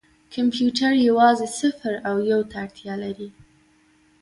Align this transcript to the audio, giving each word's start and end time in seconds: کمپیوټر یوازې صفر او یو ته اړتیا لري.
کمپیوټر 0.33 0.91
یوازې 1.07 1.47
صفر 1.59 1.93
او 2.09 2.15
یو 2.31 2.41
ته 2.49 2.55
اړتیا 2.63 2.93
لري. 3.03 3.29